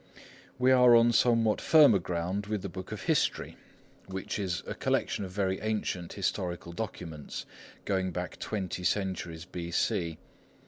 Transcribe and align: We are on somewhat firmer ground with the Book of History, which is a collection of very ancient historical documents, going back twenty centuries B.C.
We 0.57 0.71
are 0.71 0.95
on 0.95 1.11
somewhat 1.11 1.61
firmer 1.61 1.99
ground 1.99 2.47
with 2.47 2.63
the 2.63 2.69
Book 2.69 2.91
of 2.91 3.03
History, 3.03 3.55
which 4.07 4.39
is 4.39 4.63
a 4.65 4.73
collection 4.73 5.23
of 5.23 5.29
very 5.29 5.59
ancient 5.61 6.13
historical 6.13 6.71
documents, 6.73 7.45
going 7.85 8.11
back 8.11 8.39
twenty 8.39 8.83
centuries 8.83 9.45
B.C. 9.45 10.17